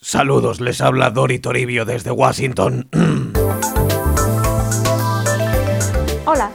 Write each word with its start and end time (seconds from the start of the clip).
Saludos, 0.00 0.60
les 0.60 0.80
habla 0.80 1.10
Dori 1.10 1.40
Toribio 1.40 1.84
desde 1.84 2.12
Washington. 2.12 2.88
Hola, 6.24 6.50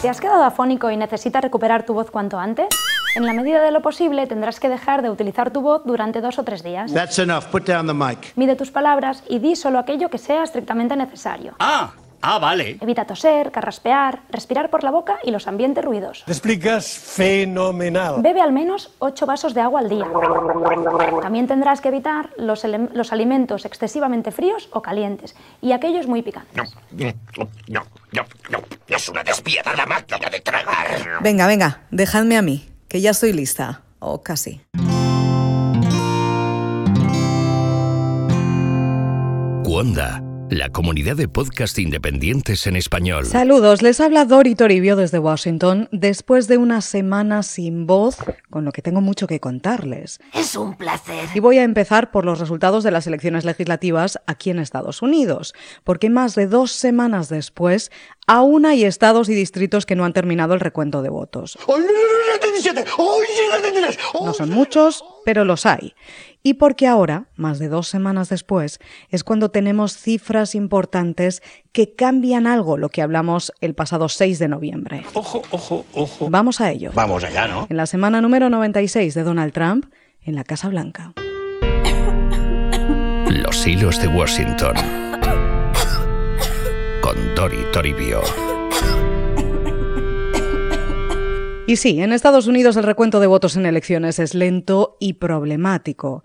¿te 0.00 0.08
has 0.08 0.20
quedado 0.20 0.44
afónico 0.44 0.88
y 0.92 0.96
necesitas 0.96 1.42
recuperar 1.42 1.84
tu 1.84 1.92
voz 1.92 2.12
cuanto 2.12 2.38
antes? 2.38 2.68
En 3.16 3.26
la 3.26 3.32
medida 3.32 3.62
de 3.62 3.72
lo 3.72 3.82
posible 3.82 4.28
tendrás 4.28 4.60
que 4.60 4.68
dejar 4.68 5.02
de 5.02 5.10
utilizar 5.10 5.50
tu 5.50 5.60
voz 5.60 5.82
durante 5.84 6.20
dos 6.20 6.38
o 6.38 6.44
tres 6.44 6.62
días. 6.62 6.92
That's 6.92 7.18
enough. 7.18 7.46
Put 7.46 7.66
down 7.66 7.88
the 7.88 7.94
mic. 7.94 8.32
Mide 8.36 8.54
tus 8.54 8.70
palabras 8.70 9.24
y 9.28 9.40
di 9.40 9.56
solo 9.56 9.80
aquello 9.80 10.08
que 10.08 10.18
sea 10.18 10.44
estrictamente 10.44 10.94
necesario. 10.94 11.56
Ah, 11.58 11.94
ah, 12.24 12.38
vale. 12.38 12.78
Evita 12.80 13.04
toser, 13.04 13.50
carraspear, 13.50 14.20
respirar 14.30 14.70
por 14.70 14.82
la 14.82 14.90
boca 14.90 15.18
y 15.22 15.30
los 15.30 15.46
ambientes 15.46 15.84
ruidosos. 15.84 16.24
Te 16.24 16.32
explicas 16.32 16.86
fenomenal. 16.86 18.22
Bebe 18.22 18.40
al 18.40 18.52
menos 18.52 18.90
8 18.98 19.26
vasos 19.26 19.54
de 19.54 19.60
agua 19.60 19.80
al 19.80 19.88
día. 19.88 20.06
También 21.20 21.46
tendrás 21.46 21.80
que 21.80 21.88
evitar 21.88 22.30
los, 22.36 22.64
alimentos 23.12 23.64
excesivamente 23.64 24.30
fríos 24.32 24.68
o 24.72 24.82
calientes 24.82 25.36
y 25.60 25.72
aquellos 25.72 26.06
muy 26.06 26.22
picantes. 26.22 26.74
No, 26.90 27.12
no, 27.68 27.82
no, 28.12 28.24
no. 28.50 28.58
Es 28.86 29.08
una 29.08 29.22
despiadada 29.22 29.86
máquina 29.86 30.30
de 30.30 30.40
tragar. 30.40 31.20
Venga, 31.20 31.46
venga, 31.46 31.80
dejadme 31.90 32.36
a 32.36 32.42
mí, 32.42 32.68
que 32.88 33.00
ya 33.00 33.10
estoy 33.10 33.32
lista. 33.32 33.82
O 33.98 34.22
casi. 34.22 34.60
Cuonda, 39.64 40.22
la 40.50 40.70
comunidad 40.70 41.16
de 41.16 41.26
podcast 41.26 41.78
independientes 41.78 42.66
en 42.66 42.76
español. 42.76 43.24
Saludos, 43.26 43.82
les 43.82 44.00
habla 44.00 44.24
Dori 44.24 44.54
Toribio 44.54 44.94
desde 44.94 45.18
Washington, 45.18 45.88
después 45.90 46.48
de 46.48 46.58
una 46.58 46.80
semana 46.80 47.42
sin 47.42 47.86
voz, 47.86 48.18
con 48.50 48.64
lo 48.64 48.72
que 48.72 48.82
tengo 48.82 49.00
mucho 49.00 49.26
que 49.26 49.40
contarles. 49.40 50.20
Es 50.32 50.54
un 50.54 50.76
placer. 50.76 51.28
Y 51.34 51.40
voy 51.40 51.58
a 51.58 51.62
empezar 51.62 52.10
por 52.10 52.24
los 52.24 52.38
resultados 52.38 52.84
de 52.84 52.90
las 52.90 53.06
elecciones 53.06 53.44
legislativas 53.44 54.20
aquí 54.26 54.50
en 54.50 54.58
Estados 54.58 55.02
Unidos, 55.02 55.54
porque 55.82 56.10
más 56.10 56.34
de 56.34 56.46
dos 56.46 56.72
semanas 56.72 57.28
después, 57.28 57.90
aún 58.26 58.66
hay 58.66 58.84
estados 58.84 59.28
y 59.28 59.34
distritos 59.34 59.86
que 59.86 59.96
no 59.96 60.04
han 60.04 60.12
terminado 60.12 60.54
el 60.54 60.60
recuento 60.60 61.02
de 61.02 61.08
votos. 61.08 61.58
No 64.20 64.34
son 64.34 64.50
muchos, 64.50 65.04
pero 65.24 65.44
los 65.44 65.66
hay. 65.66 65.94
Y 66.46 66.54
porque 66.54 66.86
ahora, 66.86 67.24
más 67.36 67.58
de 67.58 67.68
dos 67.68 67.88
semanas 67.88 68.28
después, 68.28 68.78
es 69.08 69.24
cuando 69.24 69.48
tenemos 69.48 69.96
cifras 69.96 70.54
importantes 70.54 71.42
que 71.72 71.94
cambian 71.94 72.46
algo 72.46 72.76
lo 72.76 72.90
que 72.90 73.00
hablamos 73.00 73.50
el 73.62 73.74
pasado 73.74 74.10
6 74.10 74.38
de 74.38 74.48
noviembre. 74.48 75.06
Ojo, 75.14 75.40
ojo, 75.50 75.86
ojo. 75.94 76.28
Vamos 76.28 76.60
a 76.60 76.70
ello. 76.70 76.90
Vamos 76.94 77.24
allá, 77.24 77.48
¿no? 77.48 77.66
En 77.70 77.78
la 77.78 77.86
semana 77.86 78.20
número 78.20 78.50
96 78.50 79.14
de 79.14 79.22
Donald 79.22 79.54
Trump, 79.54 79.86
en 80.20 80.34
la 80.34 80.44
Casa 80.44 80.68
Blanca. 80.68 81.14
Los 83.30 83.66
hilos 83.66 83.98
de 84.02 84.08
Washington. 84.08 84.74
Con 87.00 87.34
Dori 87.34 87.64
Toribio. 87.72 88.20
Y 91.66 91.76
sí, 91.76 92.02
en 92.02 92.12
Estados 92.12 92.46
Unidos 92.46 92.76
el 92.76 92.82
recuento 92.82 93.20
de 93.20 93.26
votos 93.26 93.56
en 93.56 93.64
elecciones 93.64 94.18
es 94.18 94.34
lento 94.34 94.98
y 95.00 95.14
problemático. 95.14 96.20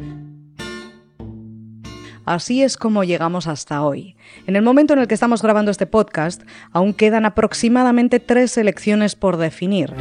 Así 2.26 2.62
es 2.62 2.76
como 2.76 3.06
llegamos 3.06 3.48
hasta 3.48 3.82
hoy. 3.82 4.18
En 4.48 4.58
el 4.58 4.62
momento 4.62 4.94
en 4.94 5.00
el 5.00 5.08
que 5.08 5.14
estamos 5.14 5.42
grabando 5.42 5.72
este 5.72 5.88
podcast, 5.88 6.44
aún 6.74 6.94
quedan 6.94 7.26
aproximadamente 7.26 8.20
tres 8.20 8.58
elecciones 8.58 9.16
por 9.16 9.38
definir. 9.38 9.94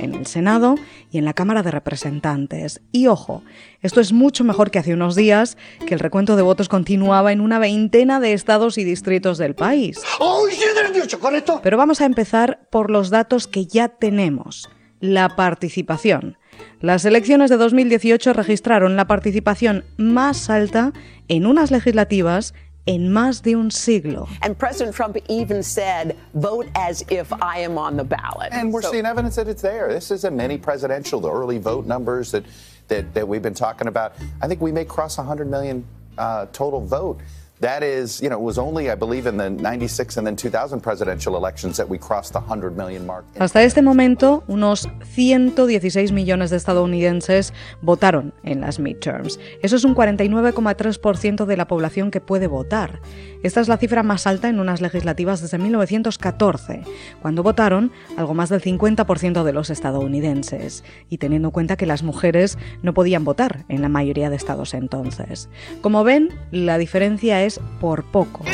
En 0.00 0.14
el 0.14 0.26
Senado 0.26 0.76
y 1.10 1.18
en 1.18 1.24
la 1.24 1.34
Cámara 1.34 1.62
de 1.62 1.70
Representantes. 1.70 2.80
Y 2.90 3.06
ojo, 3.06 3.42
esto 3.82 4.00
es 4.00 4.12
mucho 4.12 4.44
mejor 4.44 4.70
que 4.70 4.78
hace 4.78 4.94
unos 4.94 5.14
días, 5.14 5.56
que 5.86 5.94
el 5.94 6.00
recuento 6.00 6.36
de 6.36 6.42
votos 6.42 6.68
continuaba 6.68 7.32
en 7.32 7.40
una 7.40 7.58
veintena 7.58 8.18
de 8.18 8.32
estados 8.32 8.78
y 8.78 8.84
distritos 8.84 9.38
del 9.38 9.54
país. 9.54 10.00
¡Ay, 10.20 10.54
sí, 10.54 10.64
nervioso 10.82 11.20
con 11.20 11.34
esto! 11.34 11.60
Pero 11.62 11.76
vamos 11.76 12.00
a 12.00 12.06
empezar 12.06 12.66
por 12.70 12.90
los 12.90 13.10
datos 13.10 13.46
que 13.46 13.66
ya 13.66 13.88
tenemos. 13.88 14.68
La 15.00 15.36
participación. 15.36 16.36
Las 16.80 17.04
elecciones 17.04 17.50
de 17.50 17.56
2018 17.56 18.32
registraron 18.32 18.96
la 18.96 19.06
participación 19.06 19.84
más 19.96 20.50
alta 20.50 20.92
en 21.28 21.46
unas 21.46 21.70
legislativas 21.70 22.54
en 22.86 23.12
más 23.12 23.42
de 23.42 23.54
un 23.54 23.70
siglo. 23.70 24.28
And 24.42 24.58
President 24.58 24.94
Trump 24.94 25.16
even 25.28 25.62
said, 25.62 26.16
vote 26.34 26.66
as 26.74 27.04
if 27.10 27.32
I 27.32 27.58
am 27.60 27.78
on 27.78 27.96
the 27.96 28.04
ballot. 28.04 28.52
And 28.52 28.72
we're 28.72 28.82
So- 28.82 28.92
seeing 28.92 29.06
evidence 29.06 29.36
that 29.36 29.48
it's 29.48 29.62
there. 29.62 29.88
This 29.92 30.10
is 30.10 30.24
a 30.24 30.30
mini 30.30 30.58
presidential, 30.58 31.20
the 31.20 31.30
early 31.30 31.58
vote 31.58 31.86
numbers 31.86 32.30
that, 32.32 32.44
that, 32.88 33.12
that 33.14 33.26
we've 33.26 33.42
been 33.42 33.54
talking 33.54 33.86
about. 33.86 34.14
I 34.42 34.48
think 34.48 34.60
we 34.60 34.72
may 34.72 34.84
cross 34.84 35.18
100 35.18 35.48
million 35.48 35.84
uh, 36.18 36.46
total 36.52 36.80
vote. 36.80 37.20
That 37.60 37.82
is, 37.82 38.22
you 38.22 38.30
know, 38.30 38.38
it 38.38 38.42
was 38.42 38.56
only, 38.56 38.90
I 38.90 38.94
believe, 38.94 39.28
in 39.28 39.36
the 39.36 39.50
96 39.50 40.16
and 40.16 40.26
then 40.26 40.34
2000 40.34 40.80
presidential 40.80 41.36
elections 41.36 41.76
that 41.76 41.86
we 41.90 41.98
crossed 41.98 42.32
the 42.32 42.38
100 42.38 42.74
million 42.74 43.06
mark. 43.06 43.26
Hasta 43.38 43.62
este 43.62 43.82
momento, 43.82 44.42
unos 44.48 44.88
116 45.14 46.10
millones 46.12 46.48
de 46.48 46.56
estadounidenses 46.56 47.52
votaron 47.82 48.32
en 48.44 48.62
las 48.62 48.78
midterms. 48.78 49.38
Eso 49.62 49.76
es 49.76 49.84
un 49.84 49.94
49,3% 49.94 51.44
de 51.44 51.56
la 51.58 51.68
población 51.68 52.10
que 52.10 52.22
puede 52.22 52.46
votar. 52.46 53.00
Esta 53.42 53.60
es 53.60 53.68
la 53.68 53.78
cifra 53.78 54.02
más 54.02 54.26
alta 54.26 54.48
en 54.48 54.60
unas 54.60 54.80
legislativas 54.82 55.40
desde 55.40 55.56
1914, 55.58 56.82
cuando 57.22 57.42
votaron 57.42 57.90
algo 58.18 58.34
más 58.34 58.50
del 58.50 58.60
50% 58.60 59.44
de 59.44 59.52
los 59.52 59.70
estadounidenses, 59.70 60.84
y 61.08 61.18
teniendo 61.18 61.48
en 61.48 61.52
cuenta 61.52 61.76
que 61.76 61.86
las 61.86 62.02
mujeres 62.02 62.58
no 62.82 62.92
podían 62.92 63.24
votar 63.24 63.64
en 63.68 63.80
la 63.80 63.88
mayoría 63.88 64.28
de 64.28 64.36
estados 64.36 64.74
entonces. 64.74 65.48
Como 65.80 66.04
ven, 66.04 66.28
la 66.50 66.76
diferencia 66.76 67.42
es 67.42 67.49
por 67.80 68.04
poco. 68.04 68.44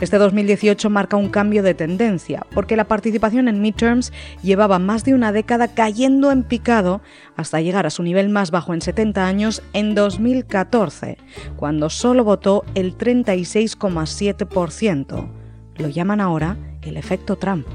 Este 0.00 0.18
2018 0.18 0.90
marca 0.90 1.16
un 1.16 1.28
cambio 1.28 1.62
de 1.62 1.74
tendencia, 1.74 2.44
porque 2.54 2.74
la 2.76 2.84
participación 2.84 3.48
en 3.48 3.60
midterms 3.60 4.12
llevaba 4.42 4.78
más 4.78 5.04
de 5.04 5.12
una 5.14 5.32
década 5.32 5.68
cayendo 5.68 6.32
en 6.32 6.42
picado 6.42 7.02
hasta 7.36 7.60
llegar 7.60 7.86
a 7.86 7.90
su 7.90 8.02
nivel 8.02 8.30
más 8.30 8.50
bajo 8.50 8.74
en 8.74 8.80
70 8.80 9.26
años 9.26 9.62
en 9.72 9.94
2014, 9.94 11.18
cuando 11.56 11.90
solo 11.90 12.24
votó 12.24 12.64
el 12.74 12.96
36,7%. 12.96 15.28
Lo 15.76 15.88
llaman 15.88 16.20
ahora 16.20 16.56
el 16.82 16.96
efecto 16.96 17.36
Trump. 17.36 17.66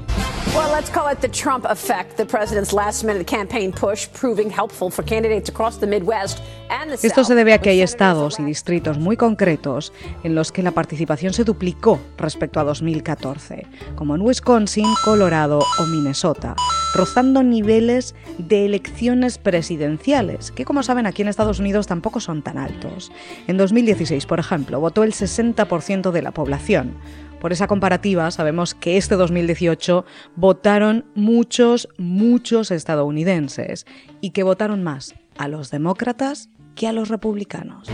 Well, 0.54 0.70
let's 0.72 0.90
call 0.90 1.08
it 1.12 1.20
the 1.20 1.28
Trump 1.28 1.66
effect, 1.68 2.16
the 2.16 2.24
president's 2.24 2.72
last 2.72 3.04
minute 3.04 3.26
campaign 3.26 3.72
push 3.72 4.08
proving 4.12 4.50
helpful 4.50 4.90
for 4.90 5.04
candidates 5.04 5.48
across 5.48 5.78
the 5.78 5.86
Midwest 5.86 6.40
and 6.70 6.90
the 6.90 7.06
Esto 7.06 7.24
se 7.24 7.34
debe 7.34 7.52
a 7.52 7.58
que 7.58 7.70
hay 7.70 7.82
estados 7.82 8.38
y 8.38 8.44
distritos 8.44 8.98
muy 8.98 9.16
concretos 9.16 9.92
en 10.22 10.34
los 10.34 10.52
que 10.52 10.62
la 10.62 10.70
participación 10.70 11.32
se 11.32 11.44
duplicó 11.44 12.00
respecto 12.16 12.60
a 12.60 12.64
2014, 12.64 13.66
como 13.96 14.14
en 14.14 14.22
Wisconsin, 14.22 14.86
Colorado 15.04 15.58
o 15.58 15.86
Minnesota, 15.86 16.56
rozando 16.94 17.42
niveles 17.42 18.14
de 18.38 18.64
elecciones 18.64 19.38
presidenciales, 19.38 20.52
que 20.52 20.64
como 20.64 20.82
saben 20.82 21.06
aquí 21.06 21.22
en 21.22 21.28
Estados 21.28 21.58
Unidos 21.58 21.86
tampoco 21.86 22.20
son 22.20 22.42
tan 22.42 22.56
altos. 22.56 23.12
En 23.46 23.56
2016, 23.56 24.24
por 24.26 24.40
ejemplo, 24.40 24.80
votó 24.80 25.02
el 25.02 25.12
60% 25.12 26.10
de 26.10 26.22
la 26.22 26.32
población. 26.32 26.94
Por 27.40 27.52
esa 27.52 27.66
comparativa, 27.66 28.30
sabemos 28.30 28.74
que 28.74 28.96
este 28.96 29.14
2018 29.14 30.04
votaron 30.36 31.04
muchos, 31.14 31.88
muchos 31.98 32.70
estadounidenses 32.70 33.86
y 34.20 34.30
que 34.30 34.42
votaron 34.42 34.82
más 34.82 35.14
a 35.36 35.48
los 35.48 35.70
demócratas 35.70 36.48
que 36.74 36.88
a 36.88 36.92
los 36.92 37.08
republicanos. 37.08 37.88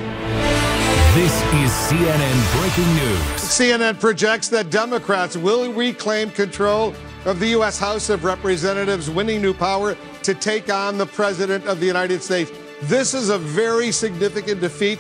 This 1.14 1.42
is 1.62 1.70
CNN 1.91 2.42
breaking 2.58 2.94
news. 2.94 3.20
CNN 3.36 3.98
projects 3.98 4.48
that 4.48 4.70
Democrats 4.70 5.36
will 5.36 5.70
reclaim 5.72 6.31
control 6.31 6.94
of 7.26 7.38
the 7.38 7.48
U.S. 7.48 7.78
House 7.78 8.08
of 8.08 8.25
Representatives, 8.25 9.10
winning 9.10 9.42
new 9.42 9.52
power 9.52 9.94
to 10.22 10.34
take 10.34 10.72
on 10.72 10.97
the 10.97 11.04
President 11.04 11.66
of 11.66 11.81
the 11.81 11.86
United 11.86 12.22
States. 12.22 12.50
This 12.84 13.12
is 13.12 13.28
a 13.28 13.38
very 13.38 13.92
significant 13.92 14.60
defeat 14.62 14.98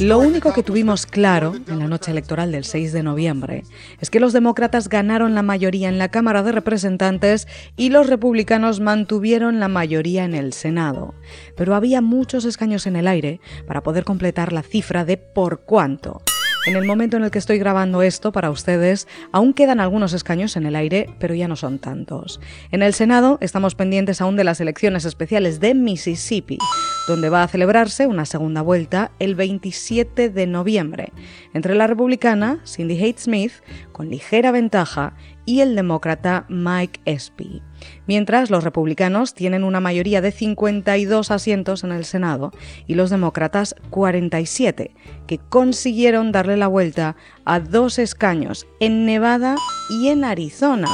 Lo 0.00 0.18
único 0.18 0.52
que 0.52 0.62
tuvimos 0.62 1.06
claro 1.06 1.54
en 1.66 1.78
la 1.78 1.88
noche 1.88 2.12
electoral 2.12 2.52
del 2.52 2.64
6 2.64 2.92
de 2.92 3.02
noviembre 3.02 3.64
es 4.00 4.10
que 4.10 4.20
los 4.20 4.32
demócratas 4.32 4.88
ganaron 4.88 5.34
la 5.34 5.42
mayoría 5.42 5.88
en 5.88 5.98
la 5.98 6.08
Cámara 6.08 6.42
de 6.42 6.52
Representantes 6.52 7.48
y 7.76 7.90
los 7.90 8.06
republicanos 8.08 8.80
mantuvieron 8.80 9.58
la 9.58 9.68
mayoría 9.68 10.24
en 10.24 10.34
el 10.34 10.52
Senado. 10.52 11.14
Pero 11.56 11.74
había 11.74 12.00
muchos 12.00 12.44
escaños 12.44 12.86
en 12.86 12.96
el 12.96 13.08
aire 13.08 13.40
para 13.66 13.82
poder 13.82 14.04
completar 14.04 14.52
la 14.52 14.62
cifra 14.62 15.04
de 15.04 15.16
por 15.16 15.62
cuánto. 15.62 16.22
En 16.66 16.74
el 16.74 16.84
momento 16.84 17.16
en 17.16 17.22
el 17.22 17.30
que 17.30 17.38
estoy 17.38 17.58
grabando 17.58 18.02
esto 18.02 18.32
para 18.32 18.50
ustedes, 18.50 19.06
aún 19.30 19.54
quedan 19.54 19.78
algunos 19.78 20.12
escaños 20.12 20.56
en 20.56 20.66
el 20.66 20.74
aire, 20.74 21.06
pero 21.20 21.32
ya 21.32 21.46
no 21.46 21.54
son 21.54 21.78
tantos. 21.78 22.40
En 22.72 22.82
el 22.82 22.92
Senado 22.92 23.38
estamos 23.40 23.76
pendientes 23.76 24.20
aún 24.20 24.34
de 24.34 24.42
las 24.42 24.60
elecciones 24.60 25.04
especiales 25.04 25.60
de 25.60 25.74
Mississippi, 25.74 26.58
donde 27.06 27.28
va 27.28 27.42
a 27.42 27.48
celebrarse 27.48 28.06
una 28.06 28.24
segunda 28.24 28.62
vuelta 28.62 29.12
el 29.18 29.34
27 29.34 30.28
de 30.30 30.46
noviembre, 30.46 31.12
entre 31.54 31.74
la 31.74 31.86
republicana 31.86 32.60
Cindy 32.66 33.02
Haight 33.02 33.18
Smith, 33.18 33.52
con 33.92 34.10
ligera 34.10 34.50
ventaja, 34.50 35.14
y 35.46 35.60
el 35.60 35.76
demócrata 35.76 36.44
Mike 36.48 37.00
Espy. 37.04 37.62
Mientras 38.06 38.50
los 38.50 38.64
republicanos 38.64 39.32
tienen 39.32 39.62
una 39.62 39.80
mayoría 39.80 40.20
de 40.20 40.32
52 40.32 41.30
asientos 41.30 41.84
en 41.84 41.92
el 41.92 42.04
Senado 42.04 42.50
y 42.86 42.94
los 42.94 43.10
demócratas 43.10 43.76
47, 43.90 44.90
que 45.26 45.38
consiguieron 45.38 46.32
darle 46.32 46.56
la 46.56 46.66
vuelta 46.66 47.16
a 47.44 47.60
dos 47.60 47.98
escaños 48.00 48.66
en 48.80 49.06
Nevada 49.06 49.56
y 49.88 50.08
en 50.08 50.24
Arizona 50.24 50.88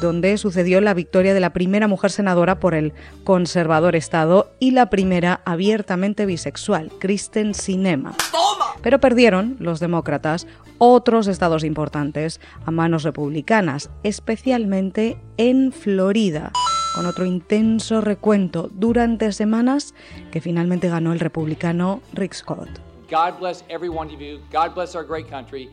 donde 0.00 0.36
sucedió 0.38 0.80
la 0.80 0.94
victoria 0.94 1.34
de 1.34 1.40
la 1.40 1.52
primera 1.52 1.88
mujer 1.88 2.10
senadora 2.10 2.58
por 2.58 2.74
el 2.74 2.92
conservador 3.24 3.96
Estado 3.96 4.52
y 4.58 4.72
la 4.72 4.90
primera 4.90 5.40
abiertamente 5.44 6.26
bisexual, 6.26 6.90
Kristen 6.98 7.54
Sinema. 7.54 8.14
Pero 8.82 8.98
perdieron 8.98 9.56
los 9.60 9.80
demócratas 9.80 10.46
otros 10.78 11.28
estados 11.28 11.62
importantes 11.62 12.40
a 12.66 12.72
manos 12.72 13.04
republicanas, 13.04 13.90
especialmente 14.02 15.16
en 15.36 15.70
Florida, 15.70 16.50
con 16.96 17.06
otro 17.06 17.24
intenso 17.24 18.00
recuento 18.00 18.68
durante 18.72 19.30
semanas 19.32 19.94
que 20.32 20.40
finalmente 20.40 20.88
ganó 20.88 21.12
el 21.12 21.20
republicano 21.20 22.02
Rick 22.12 22.34
Scott. 22.34 22.68
God 23.08 23.38
bless 23.38 23.62
every 23.68 23.88
one 23.88 24.12
of 24.12 24.20
you. 24.20 24.40
God 24.50 24.74
bless 24.74 24.96
our 24.96 25.04
great 25.06 25.28
country. 25.28 25.68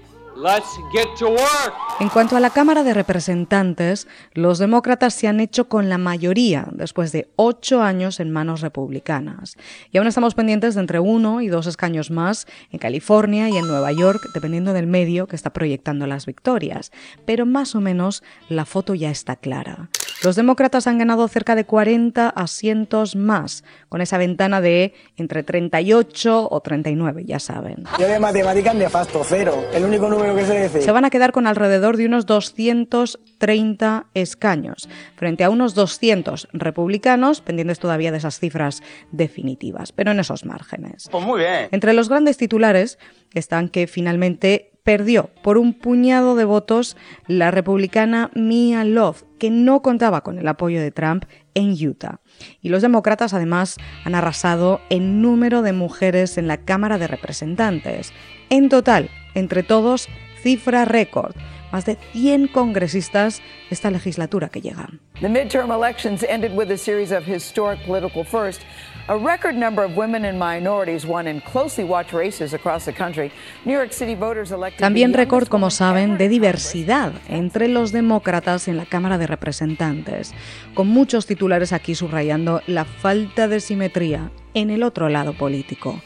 En 2.00 2.10
cuanto 2.10 2.38
a 2.38 2.40
la 2.40 2.50
Cámara 2.50 2.84
de 2.84 2.94
Representantes, 2.94 4.08
los 4.34 4.58
demócratas 4.58 5.14
se 5.14 5.28
han 5.28 5.40
hecho 5.40 5.68
con 5.68 5.90
la 5.90 5.98
mayoría 5.98 6.68
después 6.72 7.12
de 7.12 7.30
ocho 7.36 7.82
años 7.82 8.20
en 8.20 8.32
manos 8.32 8.62
republicanas. 8.62 9.58
Y 9.92 9.98
aún 9.98 10.08
estamos 10.08 10.36
pendientes 10.36 10.76
de 10.76 10.82
entre 10.82 11.00
uno 11.00 11.42
y 11.42 11.48
dos 11.48 11.68
escaños 11.68 12.10
más 12.10 12.48
en 12.72 12.80
California 12.80 13.50
y 13.50 13.58
en 13.58 13.68
Nueva 13.68 13.92
York, 13.92 14.22
dependiendo 14.34 14.74
del 14.74 14.88
medio 14.88 15.28
que 15.28 15.36
está 15.36 15.52
proyectando 15.52 16.08
las 16.08 16.26
victorias. 16.26 16.92
Pero 17.26 17.46
más 17.46 17.76
o 17.76 17.82
menos 17.82 18.24
la 18.48 18.66
foto 18.66 18.96
ya 18.96 19.10
está 19.10 19.36
clara. 19.36 19.90
Los 20.22 20.36
demócratas 20.36 20.86
han 20.86 20.98
ganado 20.98 21.26
cerca 21.30 21.56
de 21.56 21.66
40 21.66 22.28
asientos 22.30 23.16
más, 23.16 23.64
con 23.88 24.02
esa 24.02 24.18
ventana 24.18 24.60
de 24.60 24.94
entre 25.16 25.44
38 25.44 26.50
o 26.52 26.62
39, 26.62 27.24
ya 27.26 27.40
saben. 27.40 27.86
Yo 27.98 28.06
de 28.06 28.20
matemáticas 28.20 28.76
nefasto, 28.76 29.22
cero. 29.24 29.64
El 29.74 29.86
único 29.86 30.10
número 30.10 30.36
que 30.36 30.46
sé 30.46 30.56
decir. 30.56 30.82
Se 30.82 30.92
van 30.92 31.06
a 31.06 31.10
quedar 31.10 31.32
con 31.32 31.48
alrededor 31.48 31.96
de 31.96 32.06
unos 32.06 32.26
230 32.26 34.08
escaños, 34.14 34.90
frente 35.16 35.46
a 35.46 35.50
unos 35.50 35.74
200 35.74 36.50
republicanos, 36.52 37.40
pendientes 37.40 37.80
todavía 37.80 38.12
de 38.12 38.18
esas 38.18 38.40
cifras 38.40 38.84
definitivas, 39.12 39.94
pero 39.94 40.12
en 40.12 40.20
esos 40.20 40.44
márgenes. 40.44 41.08
Pues 41.10 41.26
muy 41.26 41.40
bien. 41.40 41.70
Entre 41.72 41.94
los 41.94 42.10
grandes 42.10 42.36
titulares 42.36 43.00
están 43.34 43.70
que 43.70 43.88
finalmente 43.88 44.69
perdió 44.84 45.30
por 45.44 45.58
un 45.58 45.74
puñado 45.74 46.36
de 46.36 46.46
votos 46.46 46.98
la 47.28 47.52
republicana 47.52 48.32
Mia 48.34 48.84
Love, 48.84 49.24
que 49.38 49.50
no 49.50 49.82
contaba 49.82 50.22
con 50.22 50.38
el 50.40 50.48
apoyo 50.48 50.82
de 50.82 50.92
Trump 50.92 51.26
en 51.54 51.72
Utah. 51.72 52.22
Y 52.62 52.70
los 52.70 52.82
demócratas 52.82 53.34
además 53.34 53.78
han 54.06 54.16
arrasado 54.16 54.82
en 54.90 55.22
número 55.22 55.62
de 55.62 55.74
mujeres 55.74 56.38
en 56.38 56.48
la 56.48 56.58
Cámara 56.58 56.98
de 56.98 57.08
Representantes. 57.08 58.14
En 58.50 58.70
total, 58.70 59.10
entre 59.36 59.64
todos, 59.64 60.08
cifra 60.42 60.86
récord. 60.86 61.36
Más 61.72 61.86
de 61.86 61.98
100 62.14 62.48
congresistas 62.48 63.42
esta 63.70 63.92
legislatura 63.92 64.50
que 64.50 64.62
llega. 64.62 64.90
The 65.22 65.28
midterm 65.28 65.72
elections 65.72 66.24
ended 66.24 66.56
with 66.56 66.72
a 66.72 66.78
series 66.78 67.12
of 67.12 67.26
historic 67.26 67.80
political 67.86 68.24
firsts. 68.24 68.64
A 69.08 69.18
record 69.18 69.56
number 69.56 69.84
of 69.84 69.98
women 69.98 70.24
and 70.24 70.38
minorities 70.40 71.06
won 71.06 71.28
in 71.28 71.42
closely 71.42 71.84
watched 71.84 72.14
races 72.14 72.54
across 72.54 72.86
the 72.86 72.94
country. 72.94 73.32
New 73.66 73.74
York 73.74 73.92
City 73.92 74.16
voters 74.16 74.52
elected 74.52 74.80
También 74.80 75.14
récord, 75.14 75.48
como 75.48 75.72
saben, 75.72 76.18
de 76.18 76.30
diversidad 76.30 77.12
entre 77.28 77.68
los 77.68 77.92
demócratas 77.92 78.68
en 78.68 78.78
la 78.78 78.86
Cámara 78.86 79.18
de 79.18 79.28
Representantes, 79.28 80.34
con 80.74 80.88
muchos 80.88 81.26
titulares 81.26 81.74
aquí 81.74 81.96
subrayando 81.96 82.62
la 82.68 82.86
falta 82.86 83.48
de 83.48 83.60
simetría 83.60 84.32
en 84.54 84.70
el 84.70 84.84
otro 84.84 85.10
lado 85.10 85.34
político. 85.34 86.02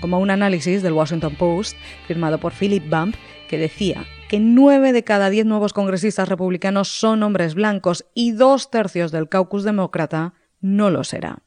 Como 0.00 0.18
un 0.20 0.30
análisis 0.30 0.82
del 0.82 0.92
Washington 0.92 1.34
Post 1.34 1.76
firmado 2.06 2.38
por 2.38 2.52
Philip 2.52 2.88
Bump 2.88 3.16
que 3.48 3.58
decía 3.58 4.06
que 4.28 4.38
nueve 4.38 4.92
de 4.92 5.02
cada 5.02 5.30
diez 5.30 5.46
nuevos 5.46 5.72
congresistas 5.72 6.28
republicanos 6.28 6.88
son 6.88 7.22
hombres 7.22 7.54
blancos 7.54 8.06
y 8.14 8.32
dos 8.32 8.70
tercios 8.70 9.10
del 9.10 9.28
caucus 9.28 9.64
demócrata 9.64 10.34
no 10.60 10.90
lo 10.90 11.02
será. 11.02 11.42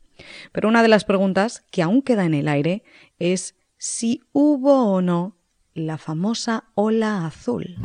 Pero 0.51 0.67
una 0.67 0.81
de 0.81 0.89
las 0.89 1.05
preguntas 1.05 1.63
que 1.71 1.81
aún 1.81 2.01
queda 2.01 2.25
en 2.25 2.33
el 2.33 2.47
aire 2.47 2.83
es 3.19 3.55
si 3.77 4.21
hubo 4.33 4.91
o 4.91 5.01
no 5.01 5.37
la 5.73 5.97
famosa 5.97 6.65
ola 6.75 7.25
azul. 7.25 7.77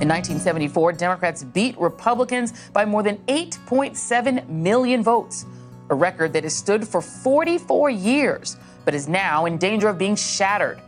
In 0.00 0.08
1974, 0.08 0.98
Democrats 0.98 1.44
beat 1.44 1.76
Republicans 1.78 2.52
by 2.72 2.84
more 2.84 3.04
than 3.04 3.18
8.7 3.28 4.48
million 4.48 5.02
votes, 5.02 5.46
a 5.90 5.94
record 5.94 6.32
that 6.32 6.42
has 6.42 6.54
stood 6.54 6.86
for 6.86 7.00
44 7.00 7.90
years, 7.90 8.56
but 8.84 8.94
is 8.94 9.08
now 9.08 9.46
in 9.46 9.58
danger 9.58 9.88
of 9.88 9.98
being 9.98 10.16
shattered. 10.16 10.80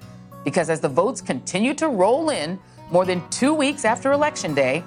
Because 0.44 0.70
as 0.70 0.80
the 0.80 0.88
votes 0.88 1.22
continue 1.22 1.74
to 1.74 1.88
roll 1.88 2.30
in, 2.30 2.58
more 2.90 3.06
than 3.06 3.22
two 3.30 3.54
weeks 3.54 3.84
after 3.84 4.12
Election 4.12 4.54
Day, 4.54 4.84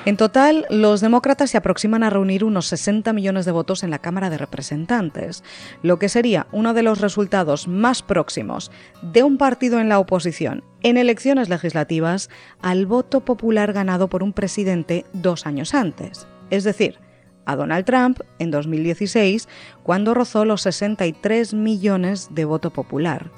En 0.05 0.17
total, 0.17 0.67
los 0.69 1.01
demócratas 1.01 1.50
se 1.50 1.57
aproximan 1.57 2.03
a 2.03 2.12
reunir 2.12 2.43
unos 2.43 2.67
60 2.67 3.12
millones 3.12 3.45
de 3.45 3.51
votos 3.51 3.81
en 3.81 3.89
la 3.89 3.97
Cámara 3.97 4.29
de 4.29 4.38
Representantes, 4.38 5.43
lo 5.81 5.97
que 5.97 6.09
sería 6.09 6.45
uno 6.51 6.75
de 6.75 6.83
los 6.83 7.01
resultados 7.01 7.67
más 7.67 8.03
próximos 8.03 8.71
de 9.01 9.24
un 9.24 9.39
partido 9.39 9.79
en 9.79 9.89
la 9.89 9.97
oposición 9.97 10.63
en 10.83 10.97
elecciones 10.97 11.50
legislativas 11.50 12.29
al 12.62 12.85
voto 12.85 13.25
popular 13.25 13.74
ganado 13.74 14.07
por 14.07 14.21
un 14.21 14.31
presidente 14.31 15.07
dos 15.13 15.47
años 15.47 15.74
antes, 15.74 16.27
es 16.51 16.63
decir, 16.63 17.00
a 17.47 17.55
Donald 17.55 17.85
Trump 17.85 18.19
en 18.38 18.51
2016, 18.51 19.47
cuando 19.81 20.13
rozó 20.13 20.45
los 20.45 20.62
63 20.62 21.55
millones 21.55 22.29
de 22.29 22.45
voto 22.45 22.69
popular. 22.69 23.31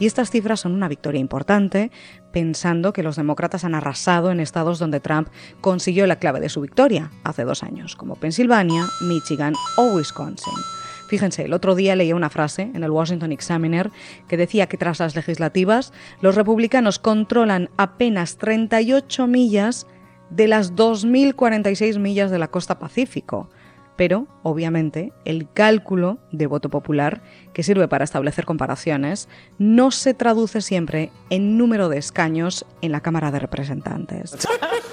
Y 0.00 0.06
estas 0.06 0.30
cifras 0.30 0.60
son 0.60 0.72
una 0.72 0.88
victoria 0.88 1.20
importante, 1.20 1.92
pensando 2.32 2.92
que 2.92 3.02
los 3.02 3.16
demócratas 3.16 3.64
han 3.64 3.74
arrasado 3.74 4.32
en 4.32 4.40
estados 4.40 4.78
donde 4.78 4.98
Trump 4.98 5.28
consiguió 5.60 6.06
la 6.06 6.16
clave 6.16 6.40
de 6.40 6.48
su 6.48 6.62
victoria 6.62 7.10
hace 7.22 7.44
dos 7.44 7.62
años, 7.62 7.96
como 7.96 8.16
Pensilvania, 8.16 8.86
Michigan 9.02 9.54
o 9.76 9.94
Wisconsin. 9.94 10.54
Fíjense, 11.08 11.44
el 11.44 11.52
otro 11.52 11.74
día 11.74 11.96
leía 11.96 12.16
una 12.16 12.30
frase 12.30 12.70
en 12.72 12.82
el 12.82 12.90
Washington 12.90 13.32
Examiner 13.32 13.90
que 14.26 14.38
decía 14.38 14.68
que 14.68 14.78
tras 14.78 15.00
las 15.00 15.16
legislativas, 15.16 15.92
los 16.22 16.34
republicanos 16.34 16.98
controlan 16.98 17.68
apenas 17.76 18.38
38 18.38 19.26
millas 19.26 19.86
de 20.30 20.48
las 20.48 20.74
2.046 20.76 21.98
millas 21.98 22.30
de 22.30 22.38
la 22.38 22.48
costa 22.48 22.78
Pacífico. 22.78 23.50
Pero, 24.00 24.26
obviamente, 24.42 25.12
el 25.26 25.46
cálculo 25.52 26.20
de 26.32 26.46
voto 26.46 26.70
popular, 26.70 27.20
que 27.52 27.62
sirve 27.62 27.86
para 27.86 28.02
establecer 28.02 28.46
comparaciones, 28.46 29.28
no 29.58 29.90
se 29.90 30.14
traduce 30.14 30.62
siempre 30.62 31.10
en 31.28 31.58
número 31.58 31.90
de 31.90 31.98
escaños 31.98 32.64
en 32.80 32.92
la 32.92 33.02
Cámara 33.02 33.30
de 33.30 33.40
Representantes. 33.40 34.38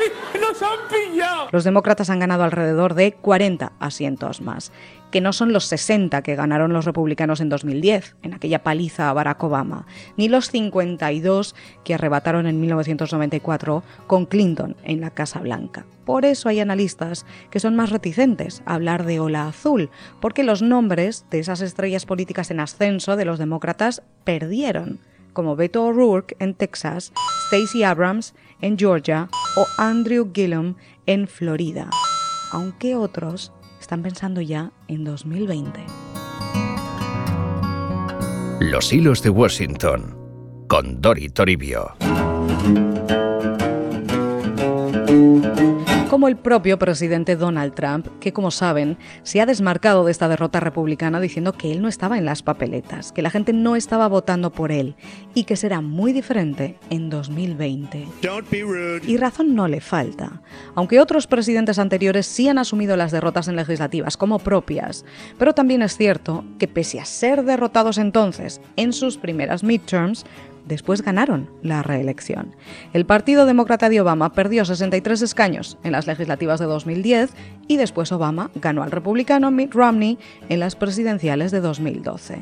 ¡Nos 0.40 0.62
han 0.62 0.78
pillado! 0.88 1.48
Los 1.52 1.64
demócratas 1.64 2.10
han 2.10 2.18
ganado 2.18 2.44
alrededor 2.44 2.94
de 2.94 3.12
40 3.12 3.72
asientos 3.78 4.40
más, 4.40 4.72
que 5.10 5.20
no 5.20 5.32
son 5.32 5.52
los 5.52 5.64
60 5.66 6.22
que 6.22 6.36
ganaron 6.36 6.72
los 6.72 6.84
republicanos 6.84 7.40
en 7.40 7.48
2010, 7.48 8.16
en 8.22 8.34
aquella 8.34 8.62
paliza 8.62 9.10
a 9.10 9.12
Barack 9.12 9.42
Obama, 9.42 9.86
ni 10.16 10.28
los 10.28 10.50
52 10.50 11.54
que 11.84 11.94
arrebataron 11.94 12.46
en 12.46 12.60
1994 12.60 13.82
con 14.06 14.26
Clinton 14.26 14.76
en 14.84 15.00
la 15.00 15.10
Casa 15.10 15.40
Blanca. 15.40 15.84
Por 16.04 16.24
eso 16.24 16.48
hay 16.48 16.60
analistas 16.60 17.26
que 17.50 17.60
son 17.60 17.76
más 17.76 17.90
reticentes 17.90 18.62
a 18.66 18.74
hablar 18.74 19.04
de 19.04 19.20
ola 19.20 19.48
azul, 19.48 19.90
porque 20.20 20.44
los 20.44 20.62
nombres 20.62 21.26
de 21.30 21.40
esas 21.40 21.60
estrellas 21.60 22.06
políticas 22.06 22.50
en 22.50 22.60
ascenso 22.60 23.16
de 23.16 23.24
los 23.24 23.38
demócratas 23.38 24.02
perdieron, 24.24 25.00
como 25.32 25.56
Beto 25.56 25.84
O'Rourke 25.84 26.36
en 26.38 26.54
Texas, 26.54 27.12
Stacey 27.48 27.82
Abrams 27.84 28.34
en 28.60 28.78
Georgia 28.78 29.28
o 29.56 29.66
Andrew 29.78 30.30
Gillum 30.32 30.74
en 31.06 31.26
Florida, 31.26 31.90
aunque 32.52 32.94
otros 32.94 33.52
están 33.80 34.02
pensando 34.02 34.40
ya 34.40 34.72
en 34.88 35.04
2020. 35.04 35.80
Los 38.60 38.92
hilos 38.92 39.22
de 39.22 39.30
Washington 39.30 40.16
con 40.68 41.00
Dori 41.00 41.28
Toribio. 41.30 41.96
Como 46.10 46.26
el 46.26 46.36
propio 46.36 46.76
presidente 46.76 47.36
Donald 47.36 47.72
Trump, 47.74 48.08
que 48.18 48.32
como 48.32 48.50
saben, 48.50 48.98
se 49.22 49.40
ha 49.40 49.46
desmarcado 49.46 50.04
de 50.04 50.10
esta 50.10 50.26
derrota 50.26 50.58
republicana 50.58 51.20
diciendo 51.20 51.52
que 51.52 51.70
él 51.70 51.80
no 51.80 51.86
estaba 51.86 52.18
en 52.18 52.24
las 52.24 52.42
papeletas, 52.42 53.12
que 53.12 53.22
la 53.22 53.30
gente 53.30 53.52
no 53.52 53.76
estaba 53.76 54.08
votando 54.08 54.50
por 54.50 54.72
él 54.72 54.96
y 55.34 55.44
que 55.44 55.54
será 55.54 55.80
muy 55.80 56.12
diferente 56.12 56.80
en 56.90 57.10
2020. 57.10 58.08
Y 59.06 59.16
razón 59.18 59.54
no 59.54 59.68
le 59.68 59.80
falta, 59.80 60.42
aunque 60.74 60.98
otros 60.98 61.28
presidentes 61.28 61.78
anteriores 61.78 62.26
sí 62.26 62.48
han 62.48 62.58
asumido 62.58 62.96
las 62.96 63.12
derrotas 63.12 63.46
en 63.46 63.54
legislativas 63.54 64.16
como 64.16 64.40
propias, 64.40 65.04
pero 65.38 65.54
también 65.54 65.80
es 65.80 65.96
cierto 65.96 66.44
que 66.58 66.66
pese 66.66 66.98
a 66.98 67.04
ser 67.04 67.44
derrotados 67.44 67.98
entonces 67.98 68.60
en 68.74 68.92
sus 68.92 69.16
primeras 69.16 69.62
midterms, 69.62 70.26
después 70.70 71.02
ganaron 71.02 71.50
la 71.62 71.82
reelección. 71.82 72.54
El 72.92 73.04
Partido 73.04 73.44
Demócrata 73.44 73.88
de 73.88 74.00
Obama 74.00 74.32
perdió 74.32 74.64
63 74.64 75.20
escaños 75.20 75.76
en 75.82 75.92
las 75.92 76.06
legislativas 76.06 76.60
de 76.60 76.66
2010 76.66 77.30
y 77.66 77.76
después 77.76 78.12
Obama 78.12 78.50
ganó 78.54 78.82
al 78.82 78.92
republicano 78.92 79.50
Mitt 79.50 79.74
Romney 79.74 80.18
en 80.48 80.60
las 80.60 80.76
presidenciales 80.76 81.50
de 81.50 81.60
2012. 81.60 82.38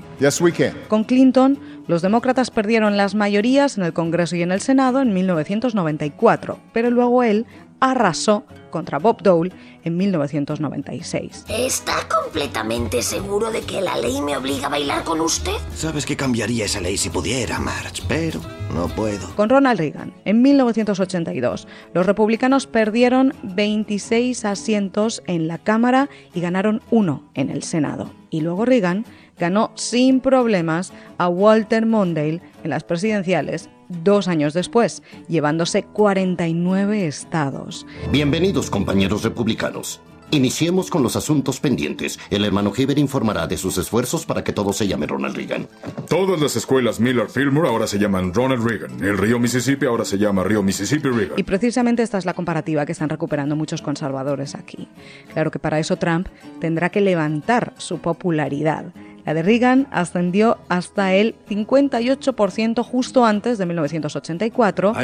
Con 0.89 1.05
Clinton, 1.05 1.59
los 1.87 2.03
demócratas 2.03 2.51
perdieron 2.51 2.99
las 2.99 3.15
mayorías 3.15 3.79
en 3.79 3.85
el 3.85 3.95
Congreso 3.95 4.37
y 4.37 4.43
en 4.43 4.53
el 4.53 4.61
Senado 4.61 5.01
en 5.01 5.15
1994, 5.15 6.59
pero 6.73 6.91
luego 6.91 7.23
él 7.23 7.47
arrasó 7.81 8.45
contra 8.71 8.99
Bob 8.99 9.23
Dole 9.23 9.53
en 9.85 9.97
1996. 9.97 11.47
¿Está 11.49 12.07
completamente 12.09 13.03
seguro 13.03 13.51
de 13.51 13.63
que 13.63 13.81
la 13.81 13.97
ley 13.97 14.21
me 14.21 14.37
obliga 14.37 14.67
a 14.67 14.71
bailar 14.71 15.05
con 15.05 15.21
usted? 15.21 15.57
Sabes 15.75 16.05
que 16.05 16.17
cambiaría 16.17 16.67
esa 16.67 16.81
ley 16.81 16.97
si 16.97 17.11
pudiera, 17.11 17.59
Marge, 17.59 18.03
pero 18.07 18.41
no 18.75 18.89
puedo. 18.89 19.35
Con 19.37 19.49
Ronald 19.49 19.79
Reagan, 19.79 20.13
en 20.25 20.43
1982, 20.43 21.67
los 21.95 22.07
republicanos 22.07 22.67
perdieron 22.67 23.35
26 23.43 24.45
asientos 24.45 25.23
en 25.27 25.49
la 25.49 25.59
Cámara 25.59 26.09
y 26.35 26.41
ganaron 26.41 26.83
uno 26.91 27.31
en 27.35 27.51
el 27.51 27.63
Senado. 27.63 28.11
Y 28.31 28.43
luego 28.43 28.65
Reagan 28.67 29.07
ganó 29.39 29.71
sin 29.75 30.21
problemas 30.21 30.93
a 31.17 31.29
Walter 31.29 31.87
Mondale 31.87 32.43
en 32.65 32.71
las 32.71 32.85
presidenciales 32.85 33.69
dos 33.89 34.29
años 34.29 34.55
después, 34.55 35.03
llevándose 35.29 35.85
49 35.85 37.07
estados. 37.07 37.87
Bienvenidos, 38.11 38.71
compañeros 38.71 39.23
republicanos. 39.23 40.01
Iniciemos 40.31 40.91
con 40.91 41.03
los 41.03 41.17
asuntos 41.17 41.59
pendientes. 41.59 42.19
El 42.29 42.45
hermano 42.45 42.71
Heber 42.77 42.99
informará 42.99 43.47
de 43.47 43.57
sus 43.57 43.79
esfuerzos 43.79 44.27
para 44.27 44.45
que 44.45 44.53
todo 44.53 44.75
se 44.75 44.87
llame 44.87 45.07
Ronald 45.07 45.35
Reagan. 45.35 45.67
Todas 46.07 46.39
las 46.39 46.55
escuelas 46.55 47.01
Miller 47.01 47.31
Fillmore 47.31 47.69
ahora 47.69 47.87
se 47.87 47.99
llaman 47.99 48.35
Ronald 48.35 48.63
Reagan. 48.63 49.03
El 49.03 49.17
río 49.17 49.39
Mississippi 49.39 49.87
ahora 49.87 50.05
se 50.05 50.19
llama 50.19 50.45
río 50.45 50.63
Mississippi 50.63 51.09
Reagan. 51.09 51.39
Y 51.39 51.45
precisamente 51.45 52.03
esta 52.03 52.19
es 52.19 52.27
la 52.27 52.35
comparativa 52.35 52.85
que 52.85 52.93
están 52.93 53.09
recuperando 53.09 53.57
muchos 53.57 53.81
conservadores 53.81 54.55
aquí. 54.55 54.87
Claro 55.33 55.51
que 55.51 55.59
para 55.59 55.79
eso 55.79 55.97
Trump 55.97 56.29
tendrá 56.61 56.91
que 56.91 57.01
levantar 57.01 57.73
su 57.79 57.99
popularidad. 57.99 58.93
La 59.29 59.35
de 59.35 59.43
Reagan 59.43 59.89
ascendió 59.91 60.57
hasta 60.71 61.13
el 61.13 61.35
58% 61.51 62.83
justo 62.83 63.27
antes 63.27 63.59
de 63.59 63.67
1984. 63.67 64.95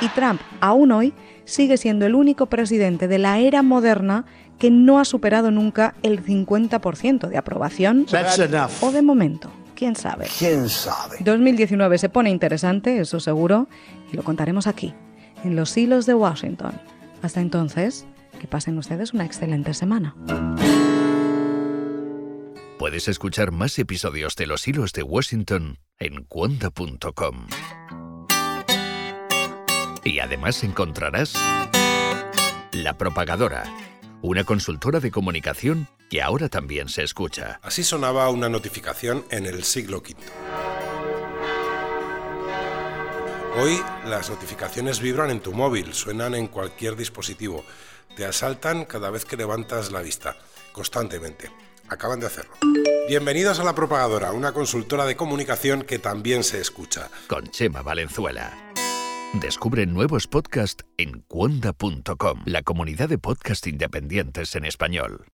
Y 0.00 0.08
Trump, 0.10 0.40
aún 0.60 0.92
hoy, 0.92 1.12
sigue 1.44 1.76
siendo 1.76 2.06
el 2.06 2.14
único 2.14 2.46
presidente 2.46 3.08
de 3.08 3.18
la 3.18 3.40
era 3.40 3.64
moderna 3.64 4.26
que 4.60 4.70
no 4.70 5.00
ha 5.00 5.04
superado 5.04 5.50
nunca 5.50 5.96
el 6.04 6.24
50% 6.24 7.26
de 7.26 7.36
aprobación. 7.36 8.06
O 8.80 8.92
de 8.92 9.02
momento. 9.02 9.50
¿Quién 9.74 9.96
sabe? 9.96 10.28
¿Quién 10.38 10.68
sabe? 10.68 11.16
2019 11.18 11.98
se 11.98 12.08
pone 12.08 12.30
interesante, 12.30 13.00
eso 13.00 13.18
seguro, 13.18 13.66
y 14.12 14.16
lo 14.16 14.22
contaremos 14.22 14.68
aquí, 14.68 14.94
en 15.42 15.56
los 15.56 15.76
hilos 15.76 16.06
de 16.06 16.14
Washington. 16.14 16.74
Hasta 17.22 17.40
entonces, 17.40 18.06
que 18.38 18.46
pasen 18.46 18.78
ustedes 18.78 19.12
una 19.12 19.24
excelente 19.24 19.74
semana. 19.74 20.14
Puedes 22.78 23.08
escuchar 23.08 23.50
más 23.50 23.76
episodios 23.80 24.36
de 24.36 24.46
Los 24.46 24.68
Hilos 24.68 24.92
de 24.92 25.02
Washington 25.02 25.80
en 25.98 26.22
cuonda.com. 26.22 27.48
Y 30.04 30.20
además 30.20 30.62
encontrarás 30.62 31.34
La 32.70 32.96
Propagadora, 32.96 33.64
una 34.22 34.44
consultora 34.44 35.00
de 35.00 35.10
comunicación 35.10 35.88
que 36.08 36.22
ahora 36.22 36.48
también 36.48 36.88
se 36.88 37.02
escucha. 37.02 37.58
Así 37.64 37.82
sonaba 37.82 38.30
una 38.30 38.48
notificación 38.48 39.24
en 39.32 39.46
el 39.46 39.64
siglo 39.64 39.98
V. 39.98 40.14
Hoy 43.60 43.82
las 44.04 44.30
notificaciones 44.30 45.00
vibran 45.00 45.30
en 45.30 45.40
tu 45.40 45.52
móvil, 45.52 45.94
suenan 45.94 46.36
en 46.36 46.46
cualquier 46.46 46.94
dispositivo, 46.94 47.64
te 48.14 48.24
asaltan 48.24 48.84
cada 48.84 49.10
vez 49.10 49.24
que 49.24 49.36
levantas 49.36 49.90
la 49.90 50.00
vista, 50.00 50.36
constantemente. 50.70 51.50
Acaban 51.88 52.20
de 52.20 52.26
hacerlo. 52.26 52.52
Bienvenidos 53.08 53.58
a 53.58 53.64
La 53.64 53.74
Propagadora, 53.74 54.32
una 54.32 54.52
consultora 54.52 55.06
de 55.06 55.16
comunicación 55.16 55.82
que 55.82 55.98
también 55.98 56.44
se 56.44 56.60
escucha. 56.60 57.08
Con 57.26 57.46
Chema 57.46 57.82
Valenzuela. 57.82 58.52
Descubre 59.34 59.86
nuevos 59.86 60.26
podcasts 60.26 60.84
en 60.96 61.20
cuonda.com, 61.28 62.42
la 62.46 62.62
comunidad 62.62 63.08
de 63.08 63.18
podcast 63.18 63.66
independientes 63.66 64.54
en 64.56 64.64
español. 64.64 65.26